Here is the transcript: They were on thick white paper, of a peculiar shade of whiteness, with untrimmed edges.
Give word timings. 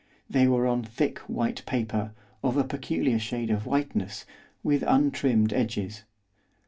They 0.27 0.47
were 0.47 0.65
on 0.65 0.83
thick 0.83 1.19
white 1.29 1.63
paper, 1.67 2.13
of 2.41 2.57
a 2.57 2.63
peculiar 2.63 3.19
shade 3.19 3.51
of 3.51 3.67
whiteness, 3.67 4.25
with 4.63 4.81
untrimmed 4.81 5.53
edges. 5.53 6.05